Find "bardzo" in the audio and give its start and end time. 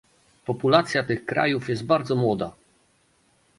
1.85-2.15